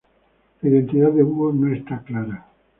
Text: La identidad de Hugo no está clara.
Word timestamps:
La 0.63 0.69
identidad 0.69 1.11
de 1.11 1.21
Hugo 1.21 1.53
no 1.53 1.71
está 1.75 2.01
clara. 2.01 2.47